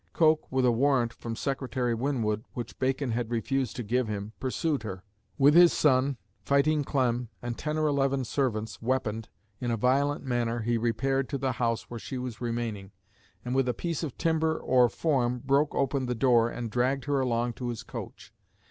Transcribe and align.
Coke, 0.13 0.51
with 0.51 0.65
a 0.65 0.71
warrant 0.71 1.13
from 1.13 1.35
Secretary 1.35 1.93
Winwood, 1.93 2.43
which 2.55 2.79
Bacon 2.79 3.11
had 3.11 3.29
refused 3.29 3.75
to 3.75 3.83
give 3.83 4.07
him, 4.07 4.33
pursued 4.39 4.81
her: 4.81 5.03
"with 5.37 5.53
his 5.53 5.71
son, 5.73 6.17
'Fighting 6.43 6.83
Clem,' 6.83 7.29
and 7.39 7.55
ten 7.55 7.77
or 7.77 7.85
eleven 7.85 8.25
servants, 8.25 8.81
weaponed, 8.81 9.29
in 9.59 9.69
a 9.69 9.77
violent 9.77 10.25
manner 10.25 10.61
he 10.61 10.75
repaired 10.75 11.29
to 11.29 11.37
the 11.37 11.51
house 11.51 11.83
where 11.87 11.99
she 11.99 12.17
was 12.17 12.41
remaining, 12.41 12.89
and 13.45 13.53
with 13.53 13.69
a 13.69 13.75
piece 13.75 14.01
of 14.01 14.17
timber 14.17 14.57
or 14.57 14.89
form 14.89 15.37
broke 15.45 15.75
open 15.75 16.07
the 16.07 16.15
door 16.15 16.49
and 16.49 16.71
dragged 16.71 17.05
her 17.05 17.19
along 17.19 17.53
to 17.53 17.67
his 17.69 17.83
coach." 17.83 18.33